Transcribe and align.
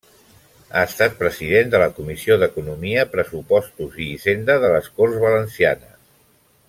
Ha 0.75 0.79
estat 0.87 1.17
president 1.19 1.69
de 1.75 1.81
la 1.83 1.89
Comissió 1.99 2.37
d'Economia, 2.43 3.05
Pressupostos 3.11 4.01
i 4.07 4.09
Hisenda 4.15 4.57
de 4.65 4.73
les 4.77 4.91
Corts 4.97 5.21
Valencianes. 5.27 5.97